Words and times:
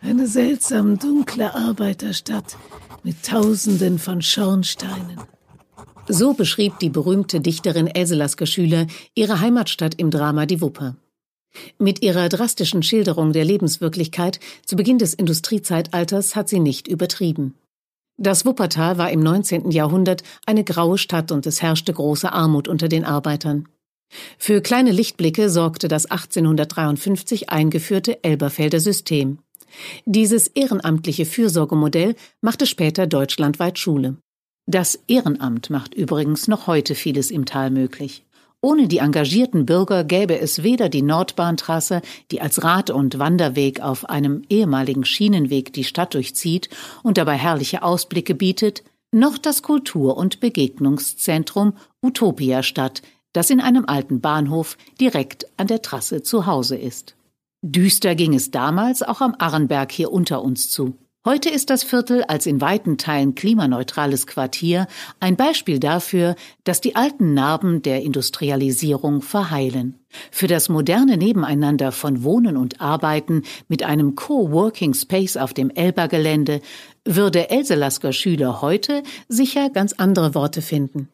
Eine 0.00 0.26
seltsam 0.26 0.98
dunkle 0.98 1.54
Arbeiterstadt 1.54 2.56
mit 3.02 3.24
Tausenden 3.24 3.98
von 3.98 4.22
Schornsteinen. 4.22 5.20
So 6.08 6.34
beschrieb 6.34 6.78
die 6.78 6.90
berühmte 6.90 7.40
Dichterin 7.40 7.88
Else 7.88 8.14
Lasker 8.14 8.46
Schüler 8.46 8.86
ihre 9.14 9.40
Heimatstadt 9.40 9.94
im 9.96 10.10
Drama 10.10 10.46
Die 10.46 10.60
Wupper. 10.60 10.96
Mit 11.78 12.02
ihrer 12.02 12.28
drastischen 12.28 12.82
Schilderung 12.82 13.32
der 13.32 13.44
Lebenswirklichkeit 13.44 14.38
zu 14.64 14.76
Beginn 14.76 14.98
des 14.98 15.14
Industriezeitalters 15.14 16.36
hat 16.36 16.48
sie 16.48 16.60
nicht 16.60 16.86
übertrieben. 16.86 17.54
Das 18.18 18.46
Wuppertal 18.46 18.98
war 18.98 19.10
im 19.10 19.20
19. 19.20 19.70
Jahrhundert 19.70 20.22
eine 20.46 20.64
graue 20.64 20.98
Stadt 20.98 21.32
und 21.32 21.46
es 21.46 21.60
herrschte 21.62 21.92
große 21.92 22.32
Armut 22.32 22.68
unter 22.68 22.88
den 22.88 23.04
Arbeitern. 23.04 23.68
Für 24.38 24.60
kleine 24.60 24.92
Lichtblicke 24.92 25.50
sorgte 25.50 25.88
das 25.88 26.06
1853 26.06 27.50
eingeführte 27.50 28.22
Elberfelder 28.22 28.80
System. 28.80 29.38
Dieses 30.04 30.46
ehrenamtliche 30.48 31.26
Fürsorgemodell 31.26 32.14
machte 32.40 32.66
später 32.66 33.06
deutschlandweit 33.06 33.78
Schule. 33.78 34.16
Das 34.66 34.98
Ehrenamt 35.06 35.70
macht 35.70 35.94
übrigens 35.94 36.48
noch 36.48 36.66
heute 36.66 36.94
vieles 36.94 37.30
im 37.30 37.44
Tal 37.44 37.70
möglich. 37.70 38.24
Ohne 38.62 38.88
die 38.88 38.98
engagierten 38.98 39.64
Bürger 39.64 40.02
gäbe 40.02 40.40
es 40.40 40.62
weder 40.62 40.88
die 40.88 41.02
Nordbahntrasse, 41.02 42.02
die 42.32 42.40
als 42.40 42.64
Rad- 42.64 42.90
und 42.90 43.18
Wanderweg 43.18 43.80
auf 43.80 44.08
einem 44.08 44.42
ehemaligen 44.48 45.04
Schienenweg 45.04 45.72
die 45.72 45.84
Stadt 45.84 46.14
durchzieht 46.14 46.68
und 47.04 47.16
dabei 47.16 47.34
herrliche 47.34 47.82
Ausblicke 47.82 48.34
bietet, 48.34 48.82
noch 49.12 49.38
das 49.38 49.62
Kultur- 49.62 50.16
und 50.16 50.40
Begegnungszentrum 50.40 51.74
Utopia 52.02 52.62
Stadt, 52.62 53.02
das 53.32 53.50
in 53.50 53.60
einem 53.60 53.84
alten 53.86 54.20
Bahnhof 54.20 54.76
direkt 55.00 55.46
an 55.58 55.68
der 55.68 55.82
Trasse 55.82 56.22
zu 56.22 56.46
Hause 56.46 56.76
ist. 56.76 57.14
Düster 57.68 58.14
ging 58.14 58.32
es 58.32 58.52
damals 58.52 59.02
auch 59.02 59.20
am 59.20 59.34
Arrenberg 59.38 59.90
hier 59.90 60.12
unter 60.12 60.40
uns 60.40 60.70
zu. 60.70 60.96
Heute 61.24 61.50
ist 61.50 61.68
das 61.68 61.82
Viertel 61.82 62.22
als 62.22 62.46
in 62.46 62.60
weiten 62.60 62.96
Teilen 62.96 63.34
klimaneutrales 63.34 64.28
Quartier 64.28 64.86
ein 65.18 65.34
Beispiel 65.34 65.80
dafür, 65.80 66.36
dass 66.62 66.80
die 66.80 66.94
alten 66.94 67.34
Narben 67.34 67.82
der 67.82 68.02
Industrialisierung 68.02 69.20
verheilen. 69.20 69.98
Für 70.30 70.46
das 70.46 70.68
moderne 70.68 71.16
Nebeneinander 71.16 71.90
von 71.90 72.22
Wohnen 72.22 72.56
und 72.56 72.80
Arbeiten 72.80 73.42
mit 73.66 73.82
einem 73.82 74.14
Coworking 74.14 74.94
Space 74.94 75.36
auf 75.36 75.52
dem 75.52 75.70
Elba-Gelände 75.70 76.60
würde 77.04 77.50
Else 77.50 77.74
Lasker 77.74 78.12
Schüler 78.12 78.62
heute 78.62 79.02
sicher 79.28 79.70
ganz 79.70 79.92
andere 79.94 80.36
Worte 80.36 80.62
finden. 80.62 81.08